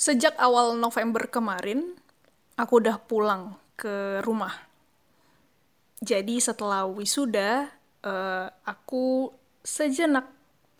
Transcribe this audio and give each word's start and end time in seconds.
Sejak 0.00 0.32
awal 0.40 0.80
November 0.80 1.28
kemarin, 1.28 1.92
aku 2.56 2.80
udah 2.80 2.96
pulang 3.04 3.60
ke 3.76 4.24
rumah. 4.24 4.56
Jadi 6.00 6.40
setelah 6.40 6.88
wisuda, 6.88 7.68
uh, 8.00 8.48
aku 8.64 9.28
sejenak 9.60 10.24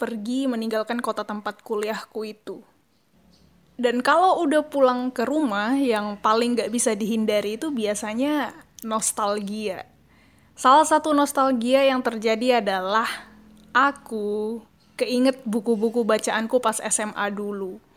pergi 0.00 0.48
meninggalkan 0.48 1.04
kota 1.04 1.20
tempat 1.28 1.60
kuliahku 1.60 2.32
itu. 2.32 2.64
Dan 3.76 4.00
kalau 4.00 4.40
udah 4.40 4.64
pulang 4.64 5.12
ke 5.12 5.28
rumah, 5.28 5.76
yang 5.76 6.16
paling 6.16 6.56
gak 6.56 6.72
bisa 6.72 6.96
dihindari 6.96 7.60
itu 7.60 7.68
biasanya 7.68 8.56
nostalgia. 8.80 9.84
Salah 10.56 10.88
satu 10.88 11.12
nostalgia 11.12 11.84
yang 11.84 12.00
terjadi 12.00 12.64
adalah 12.64 13.28
aku 13.76 14.64
keinget 14.96 15.44
buku-buku 15.44 16.08
bacaanku 16.08 16.56
pas 16.56 16.80
SMA 16.80 17.28
dulu 17.36 17.89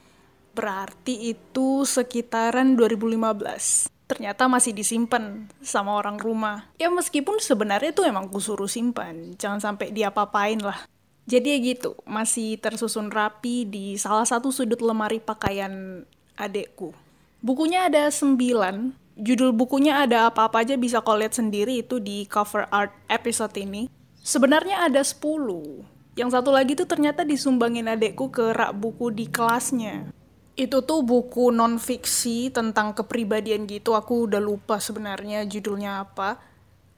Berarti 0.53 1.33
itu 1.33 1.81
sekitaran 1.81 2.77
2015. 2.77 3.89
Ternyata 4.05 4.45
masih 4.45 4.77
disimpan 4.77 5.49
sama 5.65 5.97
orang 5.97 6.21
rumah. 6.21 6.69
Ya 6.77 6.93
meskipun 6.93 7.41
sebenarnya 7.41 7.89
itu 7.89 8.05
emang 8.05 8.29
kusuruh 8.29 8.69
simpan. 8.69 9.33
Jangan 9.41 9.57
sampai 9.57 9.89
dia 9.89 10.13
papain 10.13 10.61
lah. 10.61 10.85
Jadi 11.25 11.55
ya 11.55 11.57
gitu, 11.73 11.97
masih 12.05 12.61
tersusun 12.61 13.09
rapi 13.09 13.65
di 13.65 13.97
salah 13.97 14.27
satu 14.27 14.53
sudut 14.53 14.77
lemari 14.83 15.17
pakaian 15.17 16.05
adekku. 16.37 16.93
Bukunya 17.41 17.89
ada 17.89 18.11
sembilan, 18.11 18.93
judul 19.17 19.55
bukunya 19.55 20.03
ada 20.03 20.29
apa-apa 20.29 20.67
aja 20.67 20.75
bisa 20.77 20.99
kau 21.01 21.15
lihat 21.15 21.33
sendiri 21.33 21.81
itu 21.81 21.97
di 21.97 22.27
cover 22.29 22.69
art 22.69 22.93
episode 23.07 23.55
ini. 23.55 23.87
Sebenarnya 24.19 24.85
ada 24.85 25.01
sepuluh. 25.01 25.81
Yang 26.13 26.37
satu 26.37 26.53
lagi 26.53 26.77
tuh 26.77 26.85
ternyata 26.85 27.25
disumbangin 27.25 27.89
adekku 27.89 28.29
ke 28.29 28.53
rak 28.53 28.75
buku 28.77 29.09
di 29.09 29.25
kelasnya 29.25 30.13
itu 30.53 30.85
tuh 30.85 31.01
buku 31.01 31.49
non 31.49 31.81
fiksi 31.81 32.53
tentang 32.53 32.93
kepribadian 32.93 33.65
gitu. 33.65 33.97
Aku 33.97 34.29
udah 34.29 34.37
lupa 34.37 34.77
sebenarnya 34.77 35.49
judulnya 35.49 36.05
apa. 36.05 36.37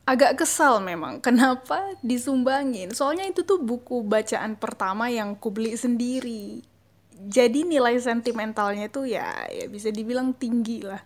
Agak 0.04 0.44
kesal 0.44 0.84
memang. 0.84 1.20
Kenapa 1.26 1.96
disumbangin? 2.04 2.92
Soalnya 2.92 3.32
itu 3.32 3.48
tuh 3.48 3.64
buku 3.64 4.04
bacaan 4.04 4.60
pertama 4.60 5.08
yang 5.08 5.40
ku 5.40 5.56
beli 5.56 5.80
sendiri. 5.80 6.60
Jadi 7.16 7.64
nilai 7.64 7.96
sentimentalnya 7.96 8.92
tuh 8.92 9.08
ya 9.08 9.48
ya 9.48 9.72
bisa 9.72 9.88
dibilang 9.88 10.36
tinggi 10.36 10.84
lah. 10.84 11.00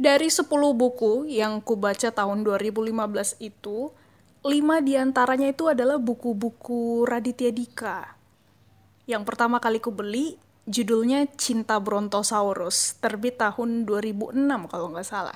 Dari 0.00 0.32
10 0.32 0.48
buku 0.50 1.28
yang 1.30 1.62
ku 1.62 1.78
baca 1.78 2.10
tahun 2.10 2.42
2015 2.42 3.38
itu 3.38 3.92
lima 4.40 4.80
di 4.80 4.96
antaranya 4.96 5.52
itu 5.52 5.68
adalah 5.68 6.00
buku-buku 6.00 7.04
Raditya 7.04 7.52
Dika. 7.52 8.18
Yang 9.04 9.22
pertama 9.28 9.60
kali 9.60 9.78
ku 9.78 9.92
beli 9.92 10.49
Judulnya 10.70 11.26
Cinta 11.34 11.82
Brontosaurus, 11.82 12.94
terbit 13.02 13.42
tahun 13.42 13.90
2006 13.90 14.70
kalau 14.70 14.94
nggak 14.94 15.02
salah. 15.02 15.34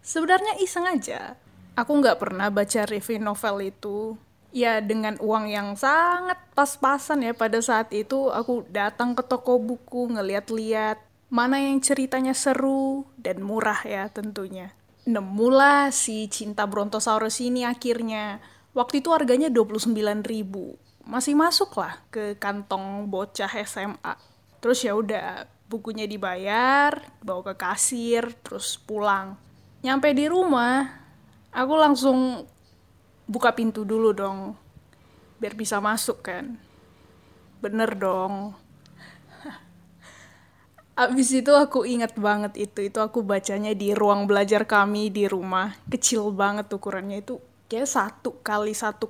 Sebenarnya 0.00 0.56
iseng 0.64 0.88
aja. 0.88 1.36
Aku 1.76 2.00
nggak 2.00 2.16
pernah 2.16 2.48
baca 2.48 2.88
review 2.88 3.20
novel 3.20 3.68
itu. 3.68 4.16
Ya 4.48 4.80
dengan 4.80 5.20
uang 5.20 5.52
yang 5.52 5.76
sangat 5.76 6.40
pas-pasan 6.56 7.20
ya 7.20 7.36
pada 7.36 7.60
saat 7.60 7.92
itu 7.92 8.32
aku 8.32 8.64
datang 8.72 9.12
ke 9.12 9.20
toko 9.20 9.60
buku 9.60 10.08
ngeliat-liat 10.08 11.04
mana 11.28 11.60
yang 11.60 11.76
ceritanya 11.84 12.32
seru 12.32 13.04
dan 13.20 13.44
murah 13.44 13.84
ya 13.84 14.08
tentunya. 14.08 14.72
Nemulah 15.04 15.92
si 15.92 16.32
Cinta 16.32 16.64
Brontosaurus 16.64 17.44
ini 17.44 17.68
akhirnya. 17.68 18.40
Waktu 18.72 19.04
itu 19.04 19.12
harganya 19.12 19.52
29 19.52 19.92
ribu. 20.24 20.80
Masih 21.04 21.36
masuk 21.36 21.76
lah 21.76 22.00
ke 22.08 22.40
kantong 22.40 23.12
bocah 23.12 23.52
SMA 23.68 24.31
terus 24.62 24.86
ya 24.86 24.94
udah 24.94 25.50
bukunya 25.66 26.06
dibayar 26.06 26.94
bawa 27.18 27.50
ke 27.50 27.54
kasir 27.58 28.30
terus 28.46 28.78
pulang. 28.78 29.34
Nyampe 29.82 30.14
di 30.14 30.30
rumah 30.30 30.86
aku 31.50 31.74
langsung 31.74 32.46
buka 33.26 33.50
pintu 33.58 33.82
dulu 33.82 34.14
dong 34.14 34.54
biar 35.42 35.58
bisa 35.58 35.82
masuk 35.82 36.22
kan. 36.22 36.54
Bener 37.58 37.98
dong. 37.98 38.54
Abis 41.02 41.34
itu 41.34 41.50
aku 41.50 41.82
ingat 41.82 42.14
banget 42.14 42.54
itu, 42.70 42.86
itu 42.86 42.98
aku 43.02 43.26
bacanya 43.26 43.74
di 43.74 43.90
ruang 43.90 44.30
belajar 44.30 44.62
kami 44.62 45.10
di 45.10 45.26
rumah. 45.26 45.74
Kecil 45.90 46.30
banget 46.30 46.70
ukurannya 46.70 47.26
itu, 47.26 47.42
kayak 47.66 47.90
satu 47.90 48.38
kali 48.46 48.70
1,5 48.70 49.02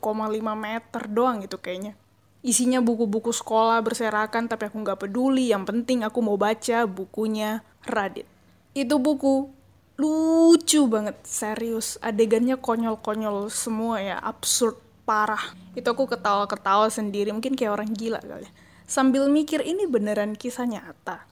meter 0.57 1.03
doang 1.11 1.45
gitu 1.45 1.61
kayaknya 1.61 2.01
isinya 2.43 2.83
buku-buku 2.83 3.31
sekolah 3.31 3.79
berserakan 3.81 4.51
tapi 4.51 4.69
aku 4.69 4.83
nggak 4.83 5.07
peduli. 5.07 5.51
Yang 5.51 5.65
penting 5.73 5.99
aku 6.03 6.19
mau 6.21 6.37
baca 6.37 6.85
bukunya 6.85 7.63
Radit. 7.87 8.27
Itu 8.75 8.99
buku 8.99 9.51
lucu 9.99 10.87
banget 10.91 11.17
serius. 11.23 11.97
Adegannya 12.03 12.59
konyol-konyol 12.59 13.49
semua 13.49 14.03
ya 14.03 14.17
absurd 14.19 14.79
parah. 15.07 15.55
Itu 15.75 15.95
aku 15.95 16.11
ketawa-ketawa 16.11 16.91
sendiri 16.91 17.31
mungkin 17.31 17.55
kayak 17.55 17.79
orang 17.79 17.91
gila 17.95 18.21
kali. 18.23 18.47
Sambil 18.85 19.31
mikir 19.31 19.65
ini 19.65 19.89
beneran 19.89 20.37
kisah 20.37 20.69
nyata? 20.69 21.25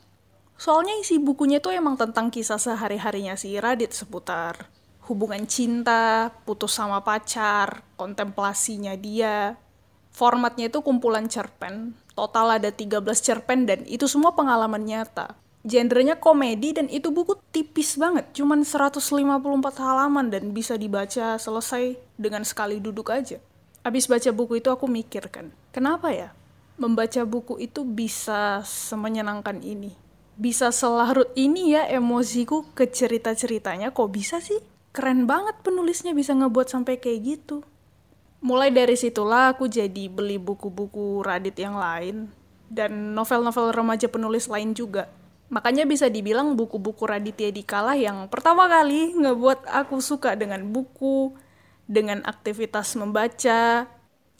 Soalnya 0.57 0.97
isi 1.01 1.17
bukunya 1.21 1.61
tuh 1.61 1.73
emang 1.73 1.97
tentang 1.97 2.29
kisah 2.29 2.61
sehari-harinya 2.61 3.37
si 3.37 3.57
Radit 3.57 3.93
seputar 3.97 4.69
hubungan 5.11 5.43
cinta, 5.51 6.31
putus 6.47 6.79
sama 6.79 7.03
pacar, 7.03 7.83
kontemplasinya 7.99 8.95
dia, 8.95 9.59
formatnya 10.21 10.69
itu 10.69 10.85
kumpulan 10.85 11.25
cerpen. 11.33 11.97
Total 12.13 12.61
ada 12.61 12.69
13 12.69 13.01
cerpen 13.17 13.65
dan 13.65 13.89
itu 13.89 14.05
semua 14.05 14.37
pengalaman 14.37 14.85
nyata. 14.85 15.33
Genrenya 15.65 16.21
komedi 16.21 16.77
dan 16.77 16.93
itu 16.93 17.09
buku 17.09 17.41
tipis 17.53 17.97
banget, 17.97 18.29
cuman 18.37 18.65
154 18.65 19.01
halaman 19.81 20.29
dan 20.29 20.53
bisa 20.53 20.77
dibaca 20.77 21.41
selesai 21.41 21.97
dengan 22.21 22.45
sekali 22.45 22.81
duduk 22.81 23.09
aja. 23.13 23.41
Abis 23.81 24.09
baca 24.09 24.29
buku 24.33 24.61
itu 24.61 24.69
aku 24.69 24.89
mikir 24.89 25.29
kan, 25.33 25.53
kenapa 25.73 26.13
ya 26.13 26.33
membaca 26.81 27.25
buku 27.29 27.61
itu 27.61 27.85
bisa 27.85 28.65
semenyenangkan 28.65 29.61
ini? 29.61 29.93
Bisa 30.41 30.73
selarut 30.73 31.29
ini 31.37 31.77
ya 31.77 31.85
emosiku 31.93 32.65
ke 32.73 32.89
cerita-ceritanya, 32.89 33.93
kok 33.93 34.09
bisa 34.09 34.41
sih? 34.41 34.65
Keren 34.97 35.29
banget 35.29 35.61
penulisnya 35.61 36.17
bisa 36.17 36.33
ngebuat 36.33 36.73
sampai 36.73 36.97
kayak 36.97 37.21
gitu 37.21 37.61
mulai 38.41 38.73
dari 38.73 38.97
situlah 38.97 39.53
aku 39.57 39.69
jadi 39.69 40.09
beli 40.09 40.41
buku-buku 40.41 41.21
Radit 41.21 41.57
yang 41.61 41.77
lain 41.77 42.33
dan 42.73 43.13
novel-novel 43.13 43.73
remaja 43.73 44.09
penulis 44.09 44.49
lain 44.49 44.73
juga. 44.73 45.13
Makanya 45.51 45.83
bisa 45.83 46.07
dibilang 46.07 46.55
buku-buku 46.55 47.05
Raditya 47.05 47.51
Dika 47.51 47.83
yang 47.99 48.31
pertama 48.31 48.71
kali 48.71 49.19
ngebuat 49.19 49.67
aku 49.67 49.99
suka 49.99 50.39
dengan 50.39 50.63
buku, 50.71 51.35
dengan 51.91 52.23
aktivitas 52.23 52.95
membaca, 52.95 53.91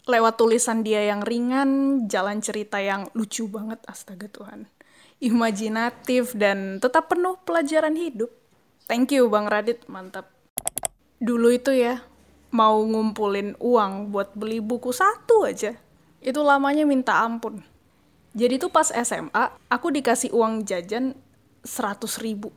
lewat 0.07 0.33
tulisan 0.39 0.87
dia 0.87 1.03
yang 1.11 1.19
ringan, 1.19 2.03
jalan 2.07 2.39
cerita 2.39 2.79
yang 2.79 3.11
lucu 3.11 3.45
banget, 3.51 3.83
astaga 3.91 4.31
Tuhan. 4.31 4.71
Imajinatif 5.19 6.31
dan 6.33 6.79
tetap 6.79 7.11
penuh 7.11 7.35
pelajaran 7.43 7.99
hidup. 7.99 8.31
Thank 8.87 9.11
you 9.11 9.27
Bang 9.27 9.51
Radit, 9.51 9.83
mantap. 9.91 10.31
Dulu 11.19 11.51
itu 11.53 11.75
ya, 11.75 12.01
mau 12.51 12.83
ngumpulin 12.83 13.55
uang 13.57 14.11
buat 14.11 14.35
beli 14.35 14.59
buku 14.59 14.91
satu 14.91 15.47
aja, 15.47 15.75
itu 16.19 16.39
lamanya 16.43 16.83
minta 16.83 17.23
ampun. 17.23 17.63
Jadi 18.31 18.59
tuh 18.59 18.71
pas 18.71 18.87
SMA, 18.87 19.51
aku 19.67 19.91
dikasih 19.91 20.31
uang 20.31 20.63
jajan 20.63 21.15
100 21.63 22.23
ribu 22.23 22.51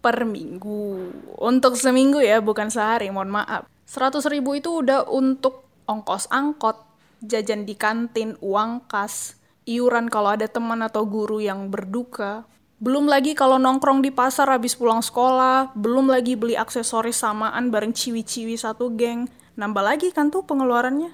per 0.00 0.24
minggu. 0.24 1.12
Untuk 1.38 1.76
seminggu 1.76 2.18
ya, 2.18 2.42
bukan 2.42 2.72
sehari, 2.72 3.12
mohon 3.12 3.30
maaf. 3.30 3.68
100 3.86 4.24
ribu 4.32 4.56
itu 4.56 4.82
udah 4.82 5.06
untuk 5.06 5.68
ongkos 5.86 6.30
angkot, 6.30 6.78
jajan 7.22 7.68
di 7.68 7.74
kantin, 7.76 8.34
uang 8.40 8.86
kas, 8.88 9.36
iuran 9.68 10.08
kalau 10.08 10.34
ada 10.34 10.48
teman 10.48 10.80
atau 10.82 11.04
guru 11.06 11.38
yang 11.38 11.68
berduka, 11.68 12.48
belum 12.80 13.12
lagi 13.12 13.36
kalau 13.36 13.60
nongkrong 13.60 14.00
di 14.00 14.08
pasar 14.08 14.48
habis 14.48 14.72
pulang 14.72 15.04
sekolah, 15.04 15.76
belum 15.76 16.08
lagi 16.08 16.32
beli 16.32 16.56
aksesoris 16.56 17.20
samaan 17.20 17.68
bareng 17.68 17.92
ciwi-ciwi 17.92 18.56
satu 18.56 18.88
geng. 18.96 19.28
Nambah 19.60 19.84
lagi 19.84 20.08
kan 20.16 20.32
tuh 20.32 20.40
pengeluarannya. 20.48 21.12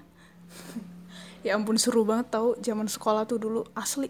ya 1.47 1.59
ampun 1.59 1.75
seru 1.75 2.07
banget 2.07 2.31
tau 2.31 2.55
zaman 2.63 2.87
sekolah 2.87 3.27
tuh 3.27 3.43
dulu 3.43 3.61
asli. 3.75 4.07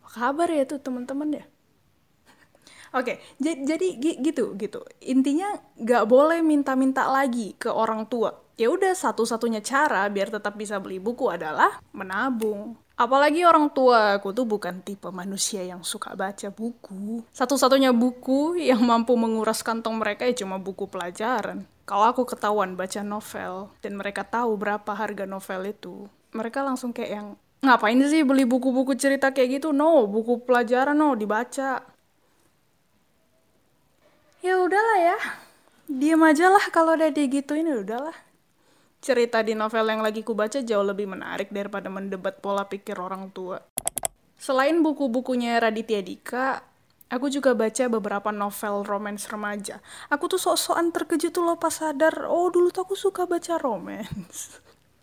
Apa 0.00 0.32
kabar 0.32 0.48
ya 0.48 0.64
tuh 0.64 0.80
teman-teman 0.80 1.44
ya? 1.44 1.44
Oke, 2.94 3.16
okay, 3.40 3.62
jadi 3.66 3.86
gitu 4.22 4.54
gitu. 4.54 4.80
Intinya 5.02 5.50
nggak 5.80 6.04
boleh 6.06 6.44
minta-minta 6.44 7.08
lagi 7.10 7.56
ke 7.58 7.72
orang 7.72 8.06
tua. 8.06 8.34
Ya 8.56 8.72
udah 8.72 8.96
satu-satunya 8.96 9.60
cara 9.60 10.08
biar 10.08 10.32
tetap 10.32 10.56
bisa 10.56 10.80
beli 10.80 10.96
buku 10.96 11.28
adalah 11.28 11.76
menabung. 11.92 12.78
Apalagi 12.96 13.44
orang 13.44 13.68
tua 13.68 14.16
aku 14.16 14.32
tuh 14.32 14.48
bukan 14.48 14.80
tipe 14.80 15.12
manusia 15.12 15.60
yang 15.60 15.84
suka 15.84 16.16
baca 16.16 16.48
buku. 16.48 17.20
Satu-satunya 17.28 17.92
buku 17.92 18.56
yang 18.56 18.80
mampu 18.80 19.12
menguras 19.12 19.60
kantong 19.60 20.00
mereka 20.00 20.24
ya 20.24 20.32
cuma 20.32 20.56
buku 20.56 20.88
pelajaran. 20.88 21.68
Kalau 21.84 22.08
aku 22.08 22.24
ketahuan 22.24 22.72
baca 22.72 23.04
novel 23.04 23.68
dan 23.84 24.00
mereka 24.00 24.24
tahu 24.24 24.56
berapa 24.56 24.90
harga 24.96 25.28
novel 25.28 25.70
itu, 25.70 26.08
mereka 26.32 26.64
langsung 26.64 26.96
kayak 26.96 27.12
yang 27.12 27.28
ngapain 27.60 28.00
sih 28.08 28.24
beli 28.24 28.48
buku-buku 28.48 28.96
cerita 28.96 29.30
kayak 29.30 29.60
gitu? 29.60 29.76
No, 29.76 30.08
buku 30.08 30.48
pelajaran 30.48 30.96
no, 30.96 31.12
dibaca. 31.12 31.84
Ya 34.44 34.60
udahlah 34.60 34.98
ya. 35.00 35.18
Diam 35.86 36.20
aja 36.26 36.50
lah 36.50 36.66
kalau 36.74 36.98
udah 36.98 37.08
digituin 37.14 37.70
ya 37.70 37.78
udahlah. 37.80 38.16
Cerita 39.00 39.40
di 39.40 39.54
novel 39.54 39.86
yang 39.86 40.02
lagi 40.02 40.26
ku 40.26 40.34
baca 40.34 40.58
jauh 40.58 40.82
lebih 40.82 41.06
menarik 41.06 41.48
daripada 41.54 41.86
mendebat 41.86 42.42
pola 42.42 42.66
pikir 42.66 42.98
orang 42.98 43.30
tua. 43.30 43.62
Selain 44.36 44.82
buku-bukunya 44.82 45.56
Raditya 45.62 46.02
Dika, 46.02 46.60
aku 47.08 47.30
juga 47.30 47.54
baca 47.54 47.86
beberapa 47.86 48.34
novel 48.34 48.82
romance 48.84 49.30
remaja. 49.30 49.80
Aku 50.10 50.26
tuh 50.26 50.42
sok-sokan 50.42 50.90
terkejut 50.90 51.32
tuh 51.32 51.46
loh 51.46 51.56
pas 51.56 51.72
sadar, 51.72 52.26
oh 52.26 52.50
dulu 52.50 52.68
tuh 52.74 52.82
aku 52.84 52.98
suka 52.98 53.24
baca 53.24 53.56
romance. 53.62 54.58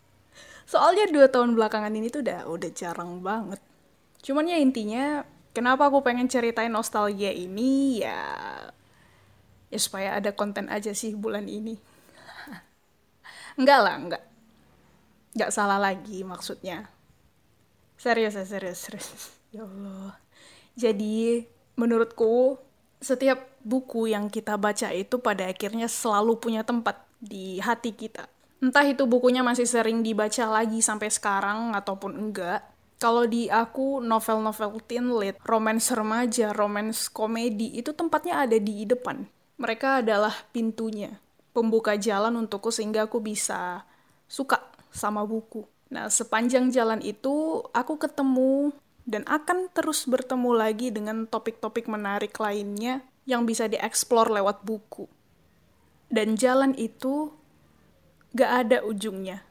Soalnya 0.72 1.10
dua 1.10 1.32
tahun 1.32 1.56
belakangan 1.56 1.96
ini 1.96 2.12
tuh 2.12 2.22
udah 2.22 2.46
udah 2.46 2.70
jarang 2.76 3.24
banget. 3.24 3.64
Cuman 4.20 4.52
ya 4.52 4.60
intinya, 4.60 5.24
kenapa 5.56 5.88
aku 5.88 6.04
pengen 6.04 6.28
ceritain 6.28 6.72
nostalgia 6.72 7.32
ini 7.32 8.04
ya 8.04 8.20
ya 9.74 9.80
supaya 9.82 10.10
ada 10.22 10.30
konten 10.30 10.70
aja 10.70 10.94
sih 10.94 11.18
bulan 11.18 11.50
ini. 11.50 11.74
enggak 13.60 13.80
lah, 13.82 13.96
enggak. 13.98 14.24
Enggak 15.34 15.50
salah 15.50 15.82
lagi 15.82 16.22
maksudnya. 16.22 16.86
Serius 17.98 18.38
ya, 18.38 18.46
serius, 18.46 18.80
serius. 18.86 19.10
Ya 19.54 19.70
Allah. 19.70 20.18
Jadi, 20.74 21.46
menurutku, 21.78 22.58
setiap 22.98 23.54
buku 23.62 24.10
yang 24.10 24.34
kita 24.34 24.58
baca 24.58 24.90
itu 24.90 25.22
pada 25.22 25.46
akhirnya 25.46 25.86
selalu 25.86 26.42
punya 26.42 26.66
tempat 26.66 27.06
di 27.22 27.62
hati 27.62 27.94
kita. 27.94 28.26
Entah 28.64 28.88
itu 28.88 29.06
bukunya 29.06 29.46
masih 29.46 29.70
sering 29.70 30.02
dibaca 30.02 30.48
lagi 30.48 30.82
sampai 30.82 31.14
sekarang 31.14 31.78
ataupun 31.78 32.18
enggak. 32.18 32.66
Kalau 32.98 33.28
di 33.28 33.52
aku, 33.52 34.00
novel-novel 34.00 34.80
teen 34.88 35.12
lit, 35.20 35.36
romance 35.44 35.92
remaja, 35.92 36.56
romance 36.56 37.12
komedi, 37.12 37.76
itu 37.76 37.92
tempatnya 37.92 38.48
ada 38.48 38.56
di 38.56 38.88
depan. 38.88 39.28
Mereka 39.58 40.02
adalah 40.02 40.34
pintunya, 40.50 41.22
pembuka 41.54 41.94
jalan 41.96 42.36
untukku 42.36 42.74
sehingga 42.74 43.06
aku 43.06 43.22
bisa 43.22 43.86
suka 44.26 44.60
sama 44.90 45.22
buku. 45.24 45.66
Nah, 45.94 46.10
sepanjang 46.10 46.74
jalan 46.74 47.06
itu, 47.06 47.62
aku 47.70 48.02
ketemu 48.02 48.74
dan 49.06 49.22
akan 49.30 49.70
terus 49.70 50.10
bertemu 50.10 50.52
lagi 50.58 50.90
dengan 50.90 51.30
topik-topik 51.30 51.86
menarik 51.86 52.34
lainnya 52.42 53.06
yang 53.30 53.46
bisa 53.46 53.70
dieksplor 53.70 54.34
lewat 54.34 54.66
buku. 54.66 55.06
Dan 56.10 56.34
jalan 56.34 56.74
itu 56.74 57.30
gak 58.34 58.52
ada 58.68 58.78
ujungnya. 58.82 59.46